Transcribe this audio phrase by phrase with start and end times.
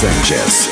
[0.00, 0.69] Sanchez.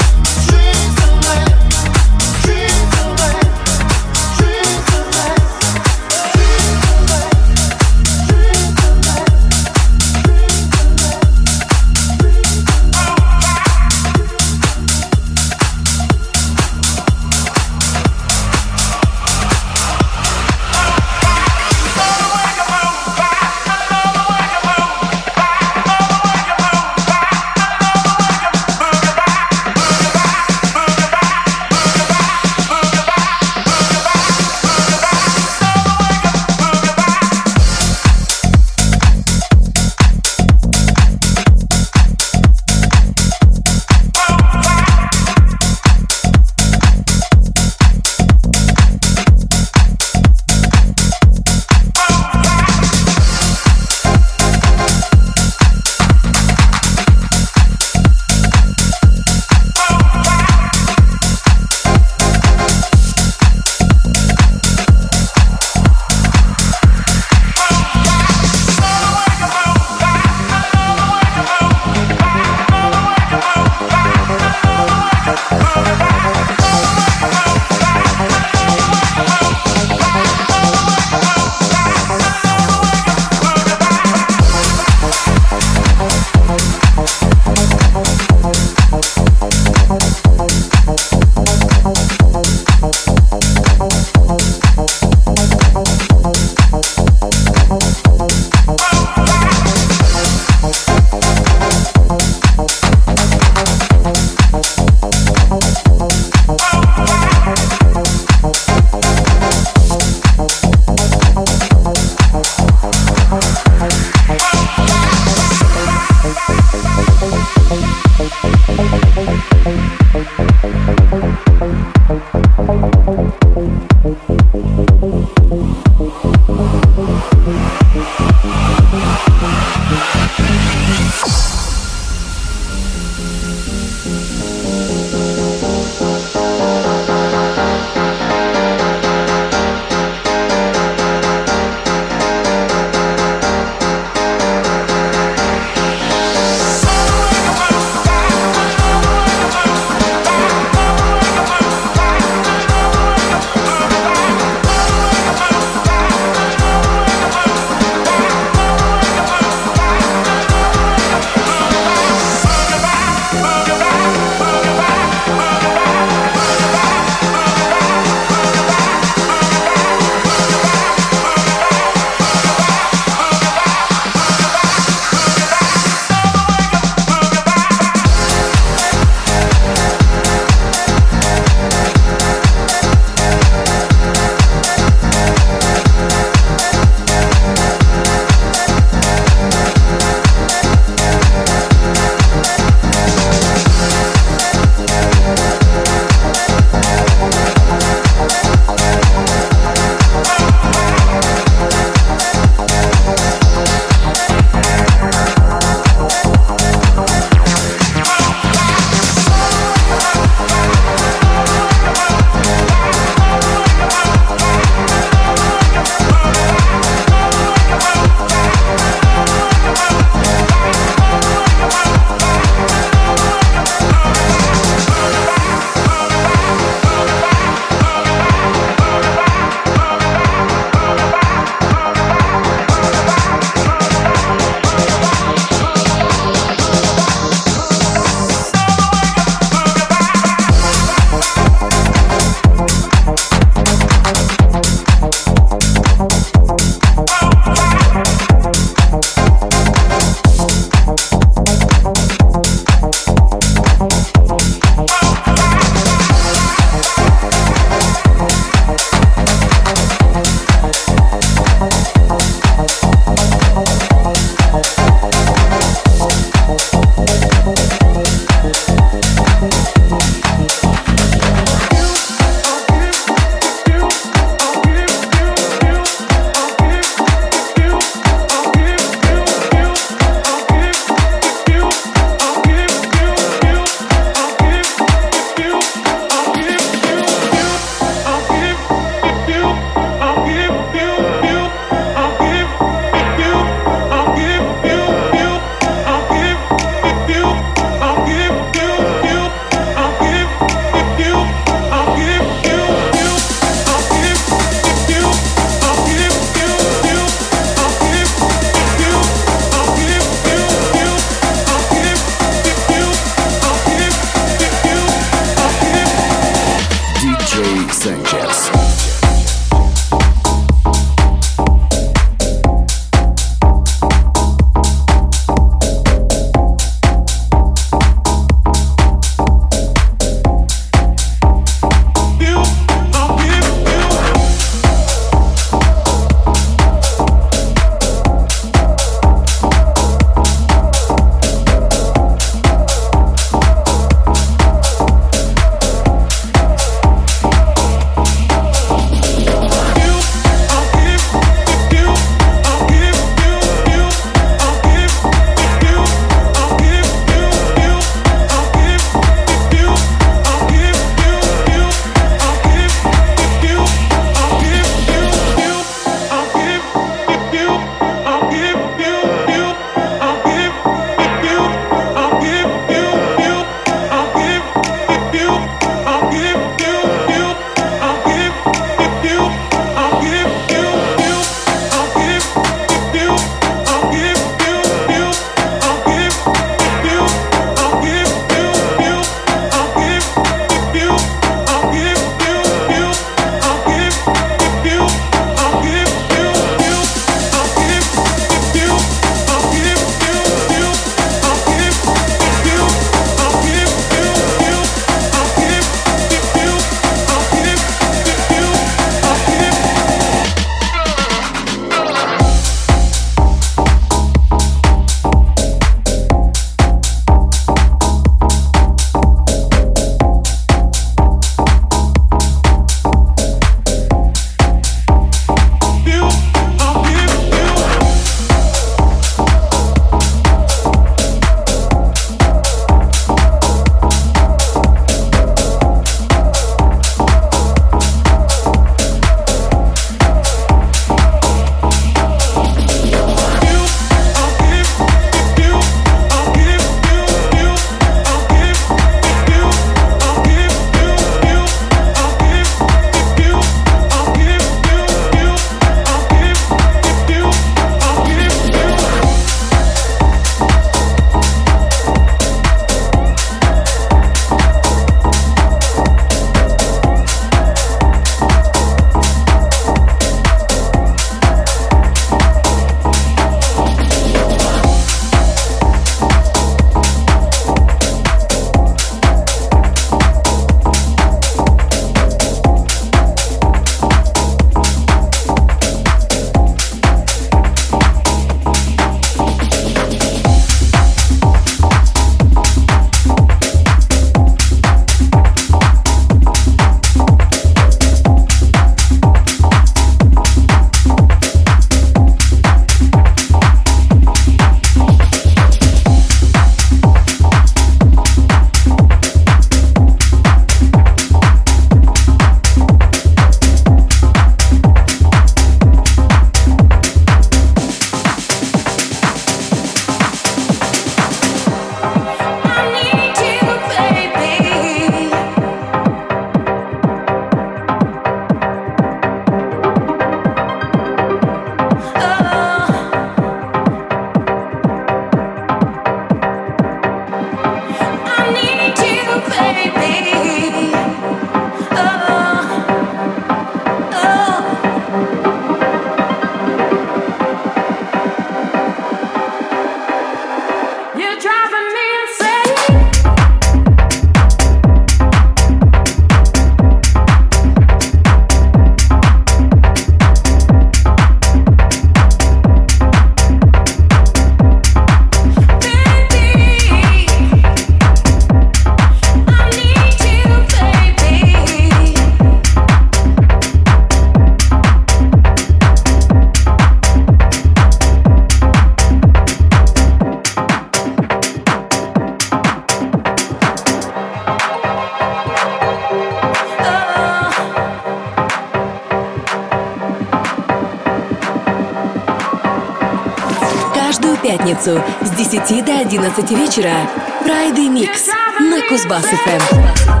[595.91, 596.89] 11 вечера
[597.21, 598.07] Friday Mix
[598.39, 600.00] на Кузбасс-ФМ.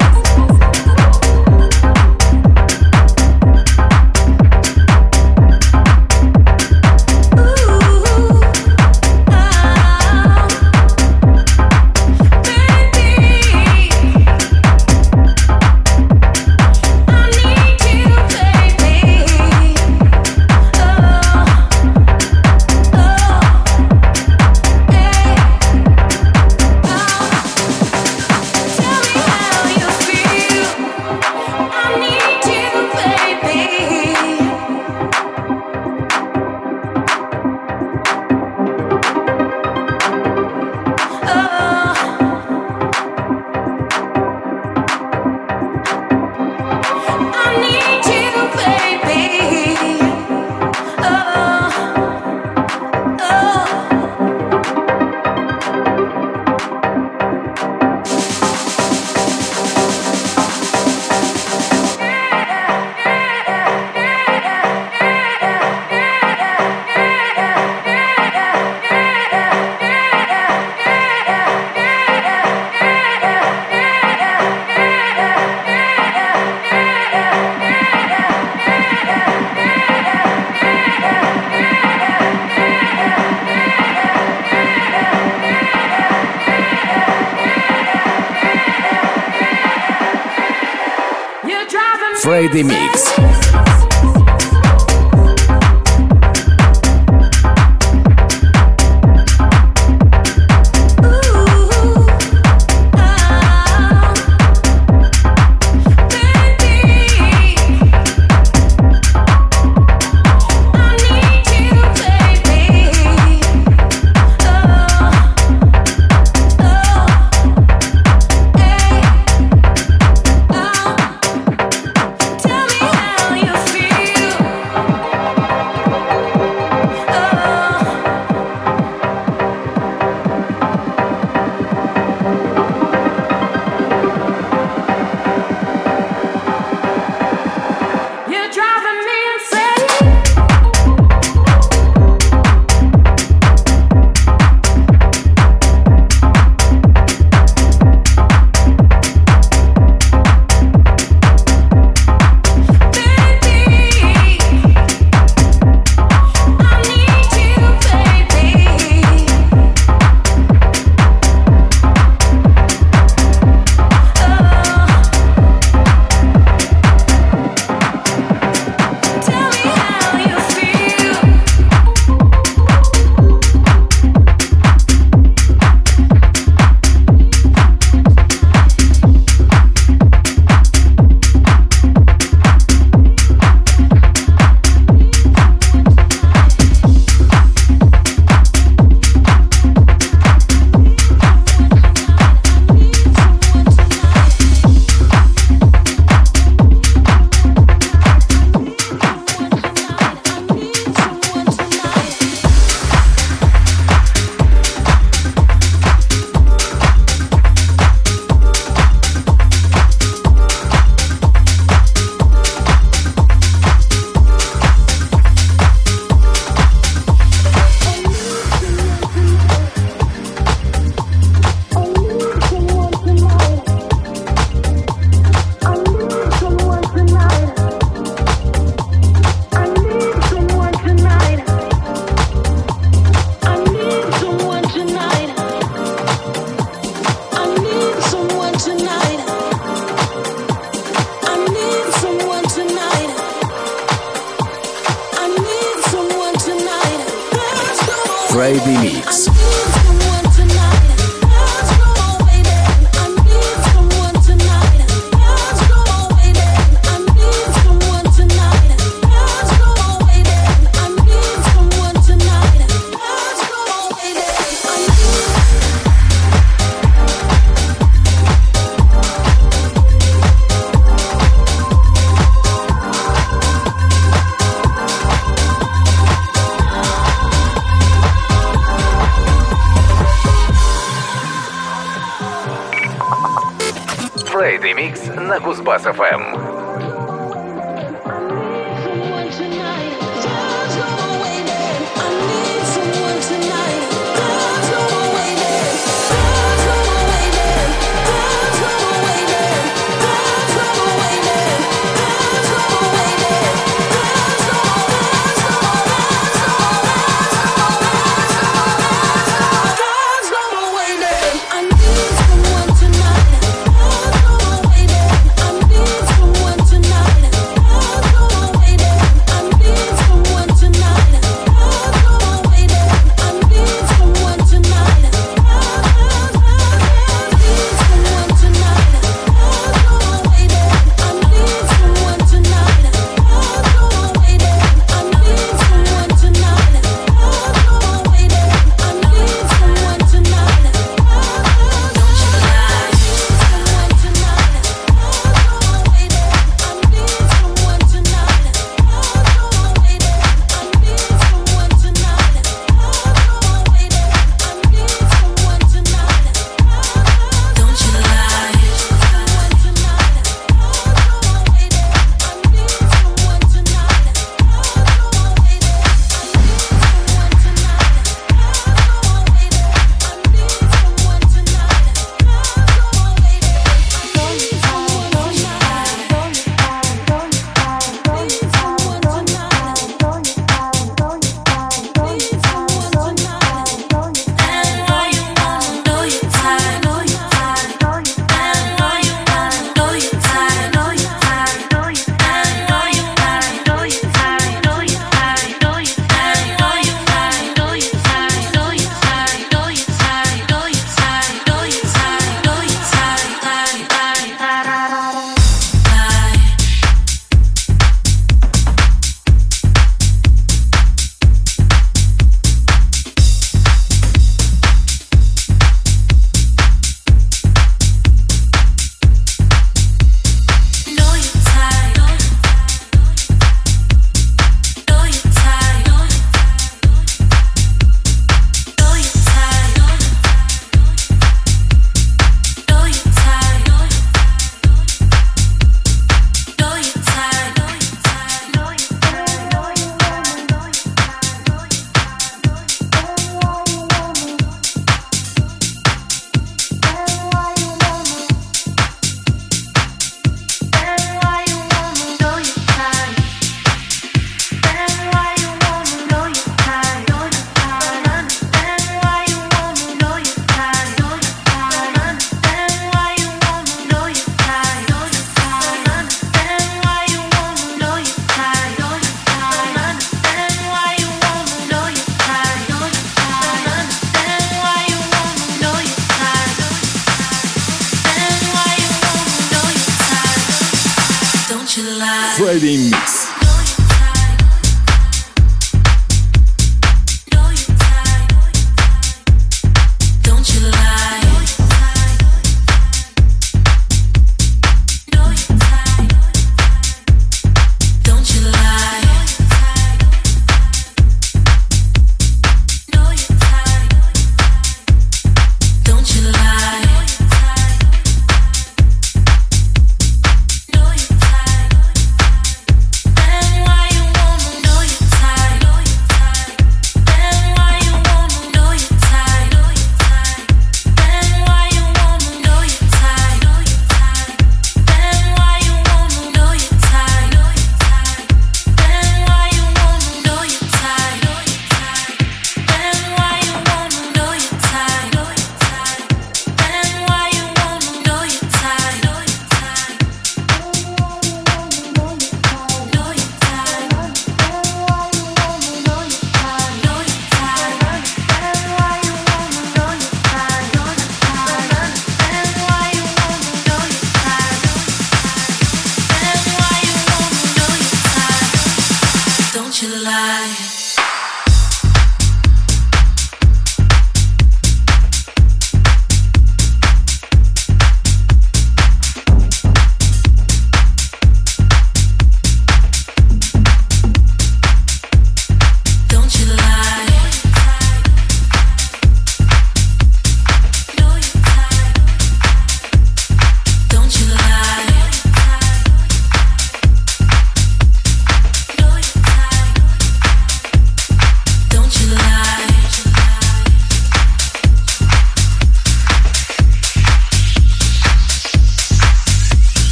[92.53, 93.40] Mix.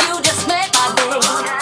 [0.00, 1.61] you just met my day.